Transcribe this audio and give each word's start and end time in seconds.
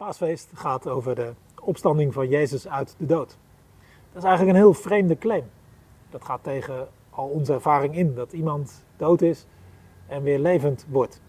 paasfeest 0.00 0.50
gaat 0.54 0.88
over 0.88 1.14
de 1.14 1.32
opstanding 1.62 2.12
van 2.12 2.28
Jezus 2.28 2.68
uit 2.68 2.94
de 2.98 3.06
dood. 3.06 3.38
Dat 4.12 4.22
is 4.22 4.28
eigenlijk 4.28 4.56
een 4.56 4.62
heel 4.62 4.74
vreemde 4.74 5.18
claim. 5.18 5.44
Dat 6.10 6.24
gaat 6.24 6.42
tegen 6.42 6.88
al 7.10 7.28
onze 7.28 7.52
ervaring 7.52 7.96
in, 7.96 8.14
dat 8.14 8.32
iemand 8.32 8.84
dood 8.96 9.22
is 9.22 9.46
en 10.06 10.22
weer 10.22 10.38
levend 10.38 10.86
wordt. 10.88 11.20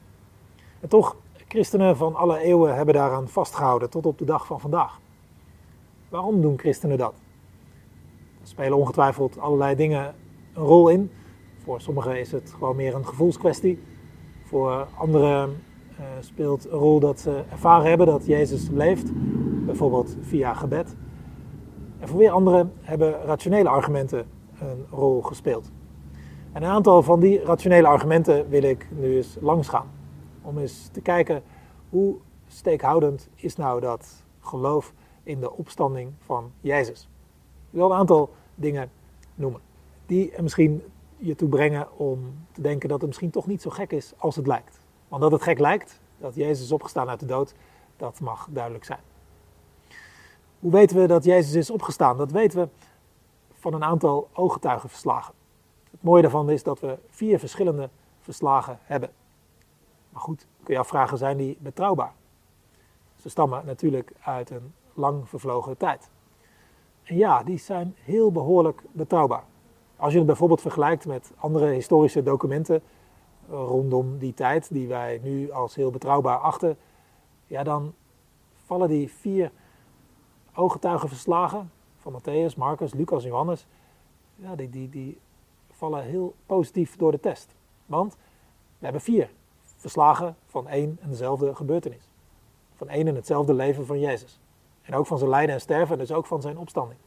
En 0.79 0.89
toch, 0.89 1.15
christenen 1.47 1.97
van 1.97 2.15
alle 2.15 2.37
eeuwen 2.37 2.75
hebben 2.75 2.93
daaraan 2.93 3.27
vastgehouden 3.27 3.89
tot 3.89 4.05
op 4.05 4.17
de 4.17 4.25
dag 4.25 4.45
van 4.45 4.59
vandaag. 4.59 4.99
Waarom 6.09 6.41
doen 6.41 6.59
christenen 6.59 6.97
dat? 6.97 7.13
Er 8.41 8.47
spelen 8.47 8.77
ongetwijfeld 8.77 9.39
allerlei 9.39 9.75
dingen 9.75 10.15
een 10.53 10.63
rol 10.63 10.89
in. 10.89 11.11
Voor 11.63 11.81
sommigen 11.81 12.19
is 12.19 12.31
het 12.31 12.53
gewoon 12.57 12.75
meer 12.75 12.95
een 12.95 13.07
gevoelskwestie. 13.07 13.83
Voor 14.43 14.87
anderen 14.97 15.63
speelt 16.19 16.65
een 16.65 16.77
rol 16.77 16.99
dat 16.99 17.19
ze 17.19 17.43
ervaren 17.51 17.89
hebben 17.89 18.07
dat 18.07 18.25
Jezus 18.25 18.69
leeft, 18.69 19.11
bijvoorbeeld 19.65 20.17
via 20.21 20.53
gebed. 20.53 20.95
En 21.99 22.07
voor 22.07 22.17
weer 22.17 22.31
anderen 22.31 22.73
hebben 22.81 23.21
rationele 23.25 23.69
argumenten 23.69 24.25
een 24.59 24.85
rol 24.89 25.21
gespeeld. 25.21 25.71
En 26.51 26.63
een 26.63 26.69
aantal 26.69 27.03
van 27.03 27.19
die 27.19 27.43
rationele 27.43 27.87
argumenten 27.87 28.49
wil 28.49 28.63
ik 28.63 28.87
nu 28.91 29.15
eens 29.15 29.37
langsgaan. 29.41 29.87
Om 30.41 30.57
eens 30.57 30.89
te 30.91 31.01
kijken 31.01 31.43
hoe 31.89 32.15
steekhoudend 32.47 33.29
is 33.35 33.55
nou 33.55 33.79
dat 33.79 34.23
geloof 34.39 34.93
in 35.23 35.39
de 35.39 35.51
opstanding 35.51 36.11
van 36.19 36.51
Jezus. 36.61 37.09
Ik 37.71 37.77
wil 37.77 37.91
een 37.91 37.97
aantal 37.97 38.29
dingen 38.55 38.89
noemen 39.35 39.61
die 40.05 40.33
misschien 40.41 40.83
je 41.17 41.35
toe 41.35 41.49
brengen 41.49 41.97
om 41.97 42.19
te 42.51 42.61
denken 42.61 42.89
dat 42.89 42.97
het 42.97 43.07
misschien 43.07 43.29
toch 43.29 43.47
niet 43.47 43.61
zo 43.61 43.69
gek 43.69 43.91
is 43.91 44.13
als 44.17 44.35
het 44.35 44.47
lijkt. 44.47 44.80
Want 45.11 45.23
dat 45.23 45.31
het 45.31 45.41
gek 45.41 45.59
lijkt, 45.59 45.99
dat 46.17 46.35
Jezus 46.35 46.65
is 46.65 46.71
opgestaan 46.71 47.09
uit 47.09 47.19
de 47.19 47.25
dood, 47.25 47.53
dat 47.97 48.19
mag 48.19 48.47
duidelijk 48.49 48.83
zijn. 48.83 48.99
Hoe 50.59 50.71
weten 50.71 50.97
we 50.97 51.07
dat 51.07 51.23
Jezus 51.23 51.53
is 51.53 51.69
opgestaan? 51.69 52.17
Dat 52.17 52.31
weten 52.31 52.59
we 52.59 52.67
van 53.53 53.73
een 53.73 53.83
aantal 53.83 54.29
ooggetuigenverslagen. 54.33 55.33
Het 55.91 56.03
mooie 56.03 56.21
daarvan 56.21 56.49
is 56.49 56.63
dat 56.63 56.79
we 56.79 56.97
vier 57.09 57.39
verschillende 57.39 57.89
verslagen 58.19 58.79
hebben. 58.81 59.09
Maar 60.09 60.21
goed, 60.21 60.45
kun 60.63 60.73
je 60.73 60.79
afvragen, 60.79 61.17
zijn 61.17 61.37
die 61.37 61.57
betrouwbaar? 61.59 62.13
Ze 63.15 63.29
stammen 63.29 63.65
natuurlijk 63.65 64.11
uit 64.21 64.49
een 64.49 64.73
lang 64.93 65.29
vervlogen 65.29 65.77
tijd. 65.77 66.09
En 67.03 67.17
ja, 67.17 67.43
die 67.43 67.57
zijn 67.57 67.95
heel 68.03 68.31
behoorlijk 68.31 68.81
betrouwbaar. 68.91 69.43
Als 69.95 70.11
je 70.11 70.17
het 70.17 70.27
bijvoorbeeld 70.27 70.61
vergelijkt 70.61 71.05
met 71.05 71.31
andere 71.37 71.67
historische 71.67 72.23
documenten 72.23 72.83
rondom 73.51 74.17
die 74.17 74.33
tijd, 74.33 74.73
die 74.73 74.87
wij 74.87 75.19
nu 75.23 75.51
als 75.51 75.75
heel 75.75 75.91
betrouwbaar 75.91 76.37
achten, 76.37 76.77
ja, 77.47 77.63
dan 77.63 77.93
vallen 78.65 78.87
die 78.87 79.11
vier 79.11 79.51
ooggetuigenverslagen 80.55 81.71
van 81.97 82.13
Matthäus, 82.13 82.57
Marcus, 82.57 82.93
Lucas 82.93 83.23
en 83.23 83.29
Johannes, 83.29 83.67
ja, 84.35 84.55
die, 84.55 84.69
die, 84.69 84.89
die 84.89 85.19
vallen 85.71 86.03
heel 86.03 86.33
positief 86.45 86.95
door 86.95 87.11
de 87.11 87.19
test. 87.19 87.55
Want 87.85 88.15
we 88.77 88.83
hebben 88.83 89.01
vier 89.01 89.29
verslagen 89.77 90.35
van 90.45 90.67
één 90.67 90.97
en 91.01 91.09
dezelfde 91.09 91.55
gebeurtenis. 91.55 92.09
Van 92.75 92.89
één 92.89 93.07
en 93.07 93.15
hetzelfde 93.15 93.53
leven 93.53 93.85
van 93.85 93.99
Jezus. 93.99 94.39
En 94.81 94.95
ook 94.95 95.07
van 95.07 95.17
zijn 95.17 95.29
lijden 95.29 95.55
en 95.55 95.61
sterven, 95.61 95.97
dus 95.97 96.11
ook 96.11 96.25
van 96.25 96.41
zijn 96.41 96.57
opstanding. 96.57 96.99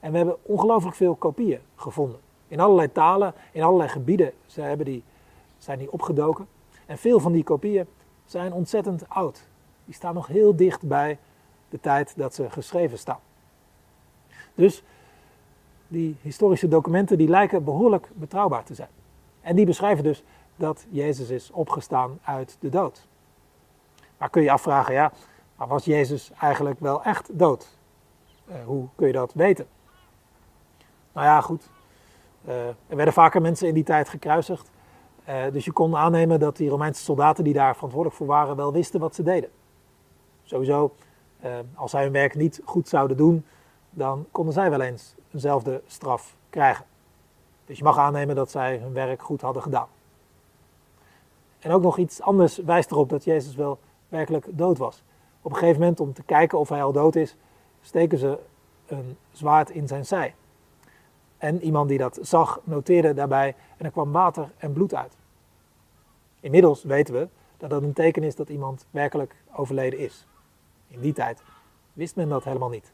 En 0.00 0.10
we 0.10 0.16
hebben 0.16 0.36
ongelooflijk 0.42 0.96
veel 0.96 1.14
kopieën 1.14 1.60
gevonden. 1.76 2.20
In 2.48 2.60
allerlei 2.60 2.92
talen, 2.92 3.34
in 3.52 3.62
allerlei 3.62 3.88
gebieden 3.88 4.32
ze 4.46 4.60
hebben 4.60 4.86
die, 4.86 5.02
zijn 5.64 5.78
die 5.78 5.92
opgedoken. 5.92 6.46
En 6.86 6.98
veel 6.98 7.20
van 7.20 7.32
die 7.32 7.44
kopieën 7.44 7.86
zijn 8.24 8.52
ontzettend 8.52 9.08
oud. 9.08 9.48
Die 9.84 9.94
staan 9.94 10.14
nog 10.14 10.26
heel 10.26 10.56
dicht 10.56 10.82
bij 10.82 11.18
de 11.68 11.80
tijd 11.80 12.12
dat 12.16 12.34
ze 12.34 12.50
geschreven 12.50 12.98
staan. 12.98 13.20
Dus 14.54 14.82
die 15.88 16.16
historische 16.22 16.68
documenten 16.68 17.18
die 17.18 17.28
lijken 17.28 17.64
behoorlijk 17.64 18.08
betrouwbaar 18.14 18.64
te 18.64 18.74
zijn. 18.74 18.88
En 19.40 19.56
die 19.56 19.66
beschrijven 19.66 20.04
dus 20.04 20.22
dat 20.56 20.86
Jezus 20.88 21.28
is 21.28 21.50
opgestaan 21.50 22.18
uit 22.22 22.56
de 22.60 22.68
dood. 22.68 23.06
Maar 24.18 24.30
kun 24.30 24.42
je 24.42 24.50
afvragen, 24.50 24.94
ja, 24.94 25.12
maar 25.56 25.68
was 25.68 25.84
Jezus 25.84 26.30
eigenlijk 26.40 26.80
wel 26.80 27.02
echt 27.02 27.38
dood? 27.38 27.78
Uh, 28.48 28.54
hoe 28.64 28.88
kun 28.94 29.06
je 29.06 29.12
dat 29.12 29.32
weten? 29.34 29.66
Nou 31.12 31.26
ja, 31.26 31.40
goed. 31.40 31.68
Uh, 32.48 32.66
er 32.66 32.96
werden 32.96 33.14
vaker 33.14 33.40
mensen 33.40 33.68
in 33.68 33.74
die 33.74 33.84
tijd 33.84 34.08
gekruisigd. 34.08 34.70
Uh, 35.28 35.42
dus 35.52 35.64
je 35.64 35.72
kon 35.72 35.96
aannemen 35.96 36.40
dat 36.40 36.56
die 36.56 36.68
Romeinse 36.68 37.02
soldaten 37.02 37.44
die 37.44 37.52
daar 37.52 37.74
verantwoordelijk 37.74 38.18
voor 38.18 38.26
waren 38.26 38.56
wel 38.56 38.72
wisten 38.72 39.00
wat 39.00 39.14
ze 39.14 39.22
deden. 39.22 39.50
Sowieso, 40.42 40.94
als 41.74 41.90
zij 41.90 42.02
hun 42.02 42.12
werk 42.12 42.34
niet 42.34 42.60
goed 42.64 42.88
zouden 42.88 43.16
doen, 43.16 43.44
dan 43.90 44.26
konden 44.30 44.54
zij 44.54 44.70
wel 44.70 44.80
eens 44.80 45.14
eenzelfde 45.32 45.82
straf 45.86 46.36
krijgen. 46.50 46.84
Dus 47.64 47.78
je 47.78 47.84
mag 47.84 47.98
aannemen 47.98 48.34
dat 48.34 48.50
zij 48.50 48.78
hun 48.78 48.92
werk 48.92 49.22
goed 49.22 49.40
hadden 49.40 49.62
gedaan. 49.62 49.88
En 51.58 51.70
ook 51.70 51.82
nog 51.82 51.98
iets 51.98 52.22
anders 52.22 52.56
wijst 52.56 52.90
erop 52.90 53.08
dat 53.08 53.24
Jezus 53.24 53.54
wel 53.54 53.78
werkelijk 54.08 54.46
dood 54.50 54.78
was. 54.78 55.02
Op 55.42 55.50
een 55.50 55.56
gegeven 55.58 55.80
moment, 55.80 56.00
om 56.00 56.12
te 56.12 56.22
kijken 56.22 56.58
of 56.58 56.68
hij 56.68 56.82
al 56.82 56.92
dood 56.92 57.16
is, 57.16 57.36
steken 57.80 58.18
ze 58.18 58.38
een 58.86 59.16
zwaard 59.32 59.70
in 59.70 59.88
zijn 59.88 60.06
zij. 60.06 60.34
En 61.40 61.62
iemand 61.62 61.88
die 61.88 61.98
dat 61.98 62.18
zag, 62.22 62.60
noteerde 62.64 63.14
daarbij 63.14 63.54
en 63.76 63.84
er 63.84 63.90
kwam 63.90 64.12
water 64.12 64.50
en 64.56 64.72
bloed 64.72 64.94
uit. 64.94 65.16
Inmiddels 66.40 66.82
weten 66.82 67.14
we 67.14 67.28
dat 67.56 67.70
dat 67.70 67.82
een 67.82 67.92
teken 67.92 68.22
is 68.22 68.36
dat 68.36 68.48
iemand 68.48 68.86
werkelijk 68.90 69.34
overleden 69.52 69.98
is. 69.98 70.26
In 70.88 71.00
die 71.00 71.12
tijd 71.12 71.42
wist 71.92 72.16
men 72.16 72.28
dat 72.28 72.44
helemaal 72.44 72.68
niet. 72.68 72.92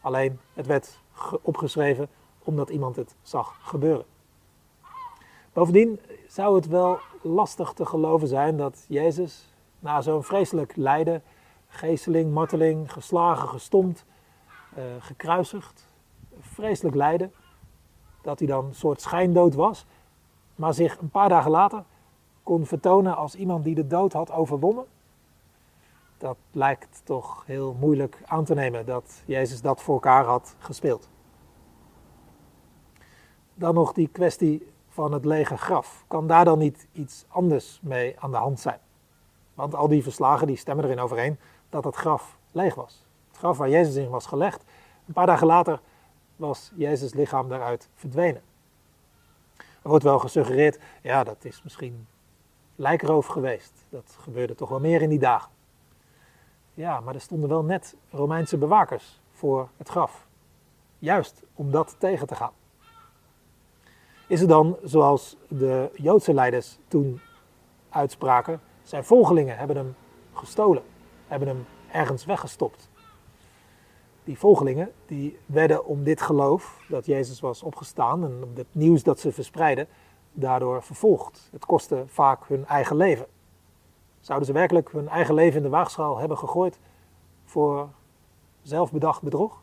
Alleen 0.00 0.38
het 0.54 0.66
werd 0.66 1.02
opgeschreven 1.42 2.08
omdat 2.38 2.70
iemand 2.70 2.96
het 2.96 3.14
zag 3.22 3.58
gebeuren. 3.62 4.04
Bovendien 5.52 6.00
zou 6.26 6.56
het 6.56 6.66
wel 6.66 6.98
lastig 7.22 7.72
te 7.72 7.86
geloven 7.86 8.28
zijn 8.28 8.56
dat 8.56 8.84
Jezus 8.88 9.54
na 9.78 10.00
zo'n 10.00 10.24
vreselijk 10.24 10.76
lijden, 10.76 11.22
geesteling, 11.68 12.32
marteling, 12.32 12.92
geslagen, 12.92 13.48
gestompt, 13.48 14.04
uh, 14.78 14.84
gekruisigd, 14.98 15.86
vreselijk 16.40 16.96
lijden, 16.96 17.32
dat 18.28 18.38
hij 18.38 18.48
dan 18.48 18.64
een 18.64 18.74
soort 18.74 19.00
schijndood 19.00 19.54
was, 19.54 19.86
maar 20.54 20.74
zich 20.74 20.98
een 20.98 21.10
paar 21.10 21.28
dagen 21.28 21.50
later 21.50 21.84
kon 22.42 22.66
vertonen 22.66 23.16
als 23.16 23.34
iemand 23.34 23.64
die 23.64 23.74
de 23.74 23.86
dood 23.86 24.12
had 24.12 24.32
overwonnen 24.32 24.84
dat 26.18 26.36
lijkt 26.50 27.00
toch 27.04 27.42
heel 27.46 27.76
moeilijk 27.78 28.22
aan 28.26 28.44
te 28.44 28.54
nemen 28.54 28.86
dat 28.86 29.22
Jezus 29.24 29.60
dat 29.60 29.82
voor 29.82 29.94
elkaar 29.94 30.24
had 30.24 30.54
gespeeld. 30.58 31.08
Dan 33.54 33.74
nog 33.74 33.92
die 33.92 34.08
kwestie 34.08 34.72
van 34.88 35.12
het 35.12 35.24
lege 35.24 35.56
graf. 35.56 36.04
Kan 36.06 36.26
daar 36.26 36.44
dan 36.44 36.58
niet 36.58 36.86
iets 36.92 37.24
anders 37.28 37.80
mee 37.82 38.20
aan 38.20 38.30
de 38.30 38.36
hand 38.36 38.60
zijn? 38.60 38.78
Want 39.54 39.74
al 39.74 39.88
die 39.88 40.02
verslagen 40.02 40.46
die 40.46 40.56
stemmen 40.56 40.84
erin 40.84 41.00
overeen 41.00 41.38
dat 41.68 41.84
het 41.84 41.96
graf 41.96 42.38
leeg 42.52 42.74
was. 42.74 43.04
Het 43.28 43.38
graf 43.38 43.58
waar 43.58 43.70
Jezus 43.70 43.94
in 43.94 44.10
was 44.10 44.26
gelegd. 44.26 44.64
Een 45.06 45.12
paar 45.12 45.26
dagen 45.26 45.46
later 45.46 45.80
was 46.38 46.72
Jezus 46.74 47.14
lichaam 47.14 47.48
daaruit 47.48 47.88
verdwenen. 47.94 48.42
Er 49.56 49.88
wordt 49.88 50.04
wel 50.04 50.18
gesuggereerd, 50.18 50.78
ja 51.02 51.24
dat 51.24 51.44
is 51.44 51.62
misschien 51.62 52.06
lijkroof 52.76 53.26
geweest. 53.26 53.72
Dat 53.88 54.16
gebeurde 54.20 54.54
toch 54.54 54.68
wel 54.68 54.80
meer 54.80 55.02
in 55.02 55.08
die 55.08 55.18
dagen. 55.18 55.50
Ja, 56.74 57.00
maar 57.00 57.14
er 57.14 57.20
stonden 57.20 57.48
wel 57.48 57.62
net 57.62 57.96
Romeinse 58.10 58.56
bewakers 58.58 59.20
voor 59.30 59.68
het 59.76 59.88
graf. 59.88 60.26
Juist 60.98 61.42
om 61.54 61.70
dat 61.70 61.96
tegen 61.98 62.26
te 62.26 62.34
gaan. 62.34 62.52
Is 64.26 64.40
het 64.40 64.48
dan 64.48 64.76
zoals 64.82 65.36
de 65.48 65.90
Joodse 65.94 66.34
leiders 66.34 66.78
toen 66.88 67.20
uitspraken, 67.88 68.60
zijn 68.82 69.04
volgelingen 69.04 69.58
hebben 69.58 69.76
hem 69.76 69.94
gestolen, 70.32 70.82
hebben 71.26 71.48
hem 71.48 71.66
ergens 71.92 72.24
weggestopt. 72.24 72.88
Die 74.28 74.38
volgelingen 74.38 74.92
die 75.06 75.38
werden 75.46 75.84
om 75.84 76.02
dit 76.04 76.20
geloof 76.20 76.84
dat 76.88 77.06
Jezus 77.06 77.40
was 77.40 77.62
opgestaan 77.62 78.24
en 78.24 78.52
het 78.54 78.66
nieuws 78.72 79.02
dat 79.02 79.20
ze 79.20 79.32
verspreidden, 79.32 79.88
daardoor 80.32 80.82
vervolgd. 80.82 81.48
Het 81.52 81.66
kostte 81.66 82.04
vaak 82.06 82.48
hun 82.48 82.66
eigen 82.66 82.96
leven. 82.96 83.26
Zouden 84.20 84.46
ze 84.46 84.52
werkelijk 84.52 84.92
hun 84.92 85.08
eigen 85.08 85.34
leven 85.34 85.56
in 85.56 85.62
de 85.62 85.68
waagschaal 85.68 86.18
hebben 86.18 86.38
gegooid 86.38 86.78
voor 87.44 87.88
zelfbedacht 88.62 89.22
bedrog? 89.22 89.62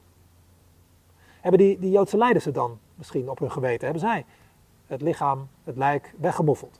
Hebben 1.41 1.59
die, 1.59 1.79
die 1.79 1.91
Joodse 1.91 2.17
leiders 2.17 2.45
het 2.45 2.55
dan 2.55 2.79
misschien 2.95 3.29
op 3.29 3.39
hun 3.39 3.51
geweten? 3.51 3.83
Hebben 3.83 4.01
zij 4.09 4.25
het 4.85 5.01
lichaam, 5.01 5.47
het 5.63 5.77
lijk 5.77 6.13
weggemoffeld? 6.17 6.79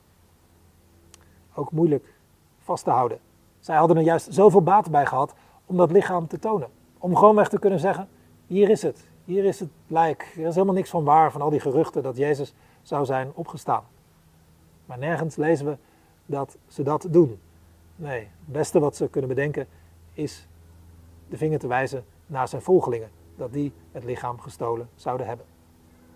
Ook 1.53 1.71
moeilijk 1.71 2.13
vast 2.59 2.83
te 2.83 2.91
houden. 2.91 3.19
Zij 3.59 3.75
hadden 3.75 3.97
er 3.97 4.03
juist 4.03 4.33
zoveel 4.33 4.63
baat 4.63 4.91
bij 4.91 5.05
gehad 5.05 5.33
om 5.65 5.77
dat 5.77 5.91
lichaam 5.91 6.27
te 6.27 6.39
tonen. 6.39 6.74
Om 7.05 7.15
gewoon 7.15 7.35
weg 7.35 7.49
te 7.49 7.59
kunnen 7.59 7.79
zeggen, 7.79 8.07
hier 8.47 8.69
is 8.69 8.81
het, 8.81 9.07
hier 9.25 9.43
is 9.43 9.59
het 9.59 9.69
lijk. 9.87 10.33
Er 10.37 10.45
is 10.45 10.53
helemaal 10.53 10.75
niks 10.75 10.89
van 10.89 11.03
waar 11.03 11.31
van 11.31 11.41
al 11.41 11.49
die 11.49 11.59
geruchten 11.59 12.03
dat 12.03 12.17
Jezus 12.17 12.53
zou 12.81 13.05
zijn 13.05 13.31
opgestaan. 13.33 13.83
Maar 14.85 14.97
nergens 14.97 15.35
lezen 15.35 15.65
we 15.65 15.77
dat 16.25 16.57
ze 16.67 16.83
dat 16.83 17.07
doen. 17.09 17.39
Nee, 17.95 18.19
het 18.19 18.53
beste 18.53 18.79
wat 18.79 18.95
ze 18.95 19.09
kunnen 19.09 19.29
bedenken 19.29 19.67
is 20.13 20.47
de 21.29 21.37
vinger 21.37 21.59
te 21.59 21.67
wijzen 21.67 22.05
naar 22.27 22.47
zijn 22.47 22.61
volgelingen, 22.61 23.09
dat 23.35 23.53
die 23.53 23.73
het 23.91 24.03
lichaam 24.03 24.39
gestolen 24.39 24.89
zouden 24.95 25.27
hebben. 25.27 25.45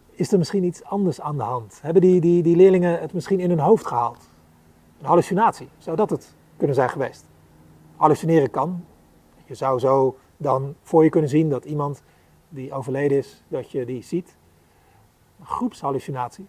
Is 0.10 0.32
er 0.32 0.38
misschien 0.38 0.64
iets 0.64 0.84
anders 0.84 1.22
aan 1.22 1.38
de 1.38 1.44
hand? 1.44 1.80
Hebben 1.82 2.02
die, 2.02 2.22
die, 2.22 2.44
die 2.44 2.56
leerlingen 2.56 3.00
het 3.00 3.14
misschien 3.14 3.40
in 3.40 3.50
hun 3.50 3.60
hoofd 3.60 3.86
gehaald? 3.86 4.30
Een 5.00 5.06
hallucinatie, 5.06 5.70
zou 5.78 5.96
dat 5.96 6.10
het 6.10 6.36
kunnen 6.58 6.76
zijn 6.76 6.90
geweest? 6.90 7.26
Hallucineren 7.96 8.50
kan. 8.50 8.86
Je 9.46 9.56
zou 9.56 9.80
zo 9.80 10.18
dan 10.42 10.76
voor 10.82 11.04
je 11.04 11.10
kunnen 11.10 11.30
zien 11.30 11.50
dat 11.50 11.66
iemand 11.66 12.04
die 12.50 12.74
overleden 12.74 13.18
is, 13.18 13.44
dat 13.48 13.72
je 13.72 13.86
die 13.86 14.04
ziet. 14.04 14.38
Een 15.40 15.46
groepshallucinatie, 15.46 16.48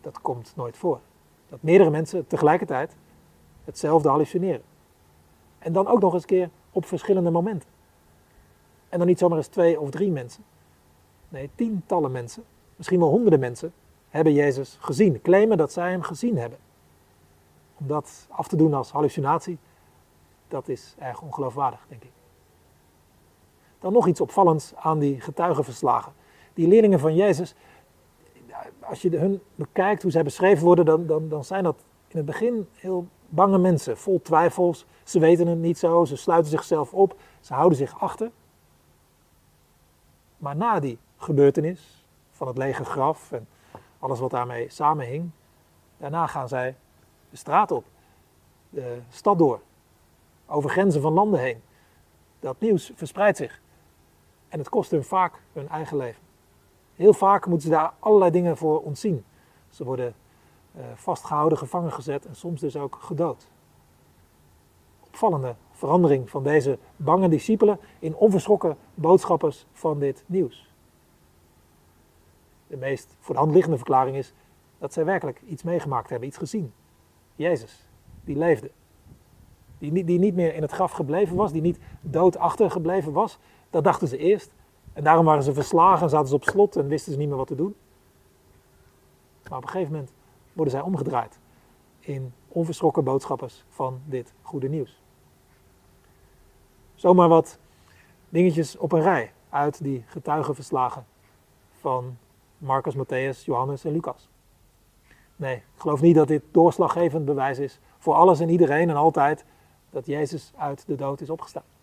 dat 0.00 0.20
komt 0.20 0.52
nooit 0.56 0.76
voor. 0.76 1.00
Dat 1.48 1.62
meerdere 1.62 1.90
mensen 1.90 2.26
tegelijkertijd 2.26 2.96
hetzelfde 3.64 4.08
hallucineren. 4.08 4.62
En 5.58 5.72
dan 5.72 5.86
ook 5.86 6.00
nog 6.00 6.14
eens 6.14 6.24
keer 6.24 6.50
op 6.70 6.86
verschillende 6.86 7.30
momenten. 7.30 7.68
En 8.88 8.98
dan 8.98 9.06
niet 9.06 9.18
zomaar 9.18 9.38
eens 9.38 9.46
twee 9.46 9.80
of 9.80 9.90
drie 9.90 10.10
mensen. 10.10 10.44
Nee, 11.28 11.50
tientallen 11.54 12.12
mensen, 12.12 12.44
misschien 12.76 13.00
wel 13.00 13.08
honderden 13.08 13.40
mensen, 13.40 13.72
hebben 14.08 14.32
Jezus 14.32 14.76
gezien. 14.80 15.20
Claimen 15.22 15.56
dat 15.56 15.72
zij 15.72 15.90
hem 15.90 16.02
gezien 16.02 16.38
hebben. 16.38 16.58
Om 17.74 17.86
dat 17.86 18.26
af 18.30 18.48
te 18.48 18.56
doen 18.56 18.74
als 18.74 18.90
hallucinatie, 18.90 19.58
dat 20.48 20.68
is 20.68 20.94
erg 20.98 21.20
ongeloofwaardig, 21.20 21.86
denk 21.88 22.02
ik. 22.02 22.10
Dan 23.84 23.92
nog 23.92 24.06
iets 24.06 24.20
opvallends 24.20 24.72
aan 24.76 24.98
die 24.98 25.20
getuigenverslagen. 25.20 26.12
Die 26.54 26.68
leerlingen 26.68 26.98
van 26.98 27.14
Jezus, 27.14 27.54
als 28.80 29.02
je 29.02 29.16
hun 29.16 29.40
bekijkt 29.54 30.02
hoe 30.02 30.10
zij 30.10 30.22
beschreven 30.22 30.64
worden, 30.64 30.84
dan, 30.84 31.06
dan, 31.06 31.28
dan 31.28 31.44
zijn 31.44 31.64
dat 31.64 31.84
in 32.08 32.16
het 32.16 32.26
begin 32.26 32.68
heel 32.74 33.06
bange 33.28 33.58
mensen, 33.58 33.96
vol 33.96 34.22
twijfels. 34.22 34.86
Ze 35.02 35.18
weten 35.18 35.46
het 35.46 35.58
niet 35.58 35.78
zo, 35.78 36.04
ze 36.04 36.16
sluiten 36.16 36.50
zichzelf 36.50 36.94
op, 36.94 37.16
ze 37.40 37.54
houden 37.54 37.78
zich 37.78 38.00
achter. 38.00 38.30
Maar 40.36 40.56
na 40.56 40.80
die 40.80 40.98
gebeurtenis 41.16 42.06
van 42.30 42.46
het 42.46 42.58
lege 42.58 42.84
graf 42.84 43.32
en 43.32 43.48
alles 43.98 44.20
wat 44.20 44.30
daarmee 44.30 44.70
samenhing, 44.70 45.30
daarna 45.96 46.26
gaan 46.26 46.48
zij 46.48 46.76
de 47.30 47.36
straat 47.36 47.70
op, 47.70 47.84
de 48.70 48.98
stad 49.10 49.38
door, 49.38 49.60
over 50.46 50.70
grenzen 50.70 51.00
van 51.00 51.12
landen 51.12 51.40
heen. 51.40 51.62
Dat 52.40 52.60
nieuws 52.60 52.92
verspreidt 52.94 53.36
zich 53.36 53.62
en 54.54 54.60
het 54.60 54.68
kost 54.68 54.90
hun 54.90 55.04
vaak 55.04 55.42
hun 55.52 55.68
eigen 55.68 55.96
leven. 55.96 56.22
Heel 56.94 57.12
vaak 57.12 57.46
moeten 57.46 57.68
ze 57.68 57.74
daar 57.74 57.92
allerlei 57.98 58.30
dingen 58.30 58.56
voor 58.56 58.82
ontzien. 58.82 59.24
Ze 59.68 59.84
worden 59.84 60.14
eh, 60.72 60.84
vastgehouden, 60.94 61.58
gevangen 61.58 61.92
gezet 61.92 62.26
en 62.26 62.36
soms 62.36 62.60
dus 62.60 62.76
ook 62.76 62.98
gedood. 63.00 63.50
Opvallende 65.06 65.54
verandering 65.70 66.30
van 66.30 66.42
deze 66.42 66.78
bange 66.96 67.28
discipelen 67.28 67.78
in 67.98 68.16
onverschrokken 68.16 68.76
boodschappers 68.94 69.66
van 69.72 69.98
dit 69.98 70.24
nieuws. 70.26 70.72
De 72.66 72.76
meest 72.76 73.16
voor 73.20 73.34
de 73.34 73.40
hand 73.40 73.52
liggende 73.52 73.76
verklaring 73.76 74.16
is 74.16 74.32
dat 74.78 74.92
zij 74.92 75.04
werkelijk 75.04 75.42
iets 75.46 75.62
meegemaakt 75.62 76.10
hebben, 76.10 76.28
iets 76.28 76.38
gezien. 76.38 76.72
Jezus, 77.36 77.88
die 78.24 78.36
leefde. 78.36 78.70
Die 79.78 80.04
die 80.04 80.18
niet 80.18 80.34
meer 80.34 80.54
in 80.54 80.62
het 80.62 80.72
graf 80.72 80.92
gebleven 80.92 81.36
was, 81.36 81.52
die 81.52 81.62
niet 81.62 81.78
dood 82.00 82.36
achtergebleven 82.36 83.12
was. 83.12 83.38
Dat 83.74 83.84
dachten 83.84 84.08
ze 84.08 84.16
eerst. 84.16 84.52
En 84.92 85.04
daarom 85.04 85.24
waren 85.24 85.42
ze 85.42 85.54
verslagen, 85.54 86.08
zaten 86.08 86.28
ze 86.28 86.34
op 86.34 86.44
slot 86.44 86.76
en 86.76 86.88
wisten 86.88 87.12
ze 87.12 87.18
niet 87.18 87.28
meer 87.28 87.36
wat 87.36 87.46
te 87.46 87.54
doen. 87.54 87.74
Maar 89.48 89.58
op 89.58 89.64
een 89.64 89.70
gegeven 89.70 89.92
moment 89.92 90.12
worden 90.52 90.72
zij 90.72 90.82
omgedraaid 90.82 91.38
in 92.00 92.32
onverschrokken 92.48 93.04
boodschappers 93.04 93.64
van 93.68 94.00
dit 94.04 94.32
goede 94.42 94.68
nieuws. 94.68 95.00
Zomaar 96.94 97.28
wat 97.28 97.58
dingetjes 98.28 98.76
op 98.76 98.92
een 98.92 99.02
rij 99.02 99.32
uit 99.48 99.82
die 99.82 100.04
getuigenverslagen 100.06 101.06
van 101.80 102.18
Marcus, 102.58 102.96
Matthäus, 102.96 103.44
Johannes 103.44 103.84
en 103.84 103.92
Lucas. 103.92 104.28
Nee, 105.36 105.56
ik 105.56 105.80
geloof 105.80 106.00
niet 106.00 106.14
dat 106.14 106.28
dit 106.28 106.42
doorslaggevend 106.50 107.24
bewijs 107.24 107.58
is 107.58 107.80
voor 107.98 108.14
alles 108.14 108.40
en 108.40 108.48
iedereen 108.48 108.90
en 108.90 108.96
altijd 108.96 109.44
dat 109.90 110.06
Jezus 110.06 110.52
uit 110.56 110.86
de 110.86 110.94
dood 110.94 111.20
is 111.20 111.30
opgestaan. 111.30 111.73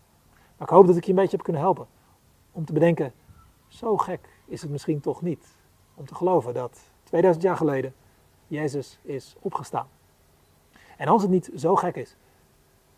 Maar 0.62 0.70
ik 0.70 0.76
hoop 0.76 0.86
dat 0.86 0.96
ik 0.96 1.04
je 1.04 1.10
een 1.10 1.16
beetje 1.16 1.36
heb 1.36 1.44
kunnen 1.44 1.62
helpen 1.62 1.86
om 2.52 2.64
te 2.64 2.72
bedenken, 2.72 3.12
zo 3.68 3.96
gek 3.96 4.28
is 4.44 4.62
het 4.62 4.70
misschien 4.70 5.00
toch 5.00 5.22
niet 5.22 5.46
om 5.94 6.06
te 6.06 6.14
geloven 6.14 6.54
dat 6.54 6.80
2000 7.02 7.44
jaar 7.44 7.56
geleden 7.56 7.94
Jezus 8.46 8.98
is 9.02 9.36
opgestaan. 9.40 9.88
En 10.96 11.08
als 11.08 11.22
het 11.22 11.30
niet 11.30 11.50
zo 11.56 11.76
gek 11.76 11.96
is, 11.96 12.16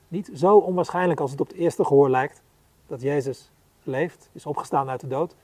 niet 0.08 0.31
zo 0.34 0.56
onwaarschijnlijk 0.56 1.20
als 1.20 1.31
het 1.31 1.40
op 1.40 1.46
het 1.46 1.56
eerste 1.56 1.84
gehoor 1.84 2.11
lijkt, 2.11 2.43
dat 2.87 3.00
Jezus 3.00 3.50
leeft, 3.82 4.31
is 4.32 4.46
opgestaan 4.46 4.88
uit 4.88 5.00
de 5.00 5.08
dood, 5.08 5.37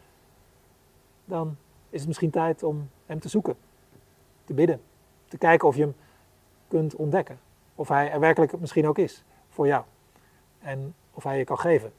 dan 1.25 1.57
is 1.91 1.99
het 1.99 2.09
misschien 2.09 2.31
tijd 2.31 2.63
om 2.63 2.91
Hem 3.07 3.21
te 3.21 3.29
zoeken, 3.29 3.57
te 4.45 4.55
bidden, 4.55 4.81
te 5.29 5.39
kijken 5.39 5.69
of 5.69 5.77
je 5.77 5.83
Hem 5.83 5.95
kunt 6.69 6.97
ontdekken. 6.97 7.39
Of 7.75 7.89
Hij 7.89 8.11
er 8.11 8.21
werkelijk 8.21 8.61
misschien 8.61 8.89
ook 8.89 8.99
is 8.99 9.25
voor 9.49 9.67
jou. 9.67 9.85
En 10.59 10.95
of 11.15 11.25
Hij 11.25 11.39
je 11.39 11.45
kan 11.45 11.59
geven 11.59 11.93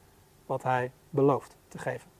wat 0.52 0.62
Hij 0.62 0.92
belooft 1.10 1.56
te 1.68 1.78
geven. 1.78 2.11